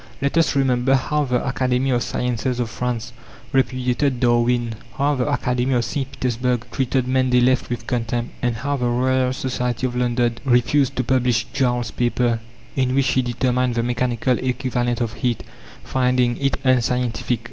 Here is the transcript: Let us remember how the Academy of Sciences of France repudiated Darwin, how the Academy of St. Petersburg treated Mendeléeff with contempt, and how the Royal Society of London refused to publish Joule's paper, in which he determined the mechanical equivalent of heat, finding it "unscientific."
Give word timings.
Let 0.19 0.35
us 0.35 0.55
remember 0.55 0.95
how 0.95 1.25
the 1.25 1.47
Academy 1.47 1.91
of 1.91 2.01
Sciences 2.01 2.59
of 2.59 2.71
France 2.71 3.13
repudiated 3.53 4.19
Darwin, 4.19 4.73
how 4.97 5.13
the 5.13 5.31
Academy 5.31 5.75
of 5.75 5.85
St. 5.85 6.11
Petersburg 6.11 6.65
treated 6.71 7.05
Mendeléeff 7.05 7.69
with 7.69 7.85
contempt, 7.85 8.31
and 8.41 8.55
how 8.55 8.77
the 8.77 8.87
Royal 8.87 9.31
Society 9.31 9.85
of 9.85 9.95
London 9.95 10.39
refused 10.43 10.95
to 10.95 11.03
publish 11.03 11.45
Joule's 11.53 11.91
paper, 11.91 12.39
in 12.75 12.95
which 12.95 13.09
he 13.09 13.21
determined 13.21 13.75
the 13.75 13.83
mechanical 13.83 14.39
equivalent 14.39 15.01
of 15.01 15.13
heat, 15.13 15.43
finding 15.83 16.35
it 16.37 16.57
"unscientific." 16.63 17.39